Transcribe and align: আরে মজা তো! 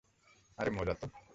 আরে 0.57 0.71
মজা 0.71 0.93
তো! 0.93 1.07